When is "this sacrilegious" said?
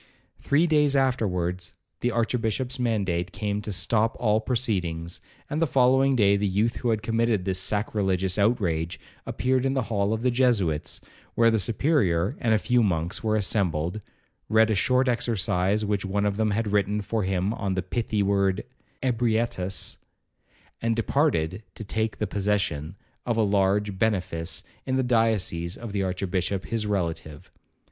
7.45-8.39